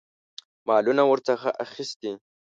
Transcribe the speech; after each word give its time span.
مالونه 0.67 1.03
ورڅخه 1.09 1.49
اخیستي. 1.65 2.11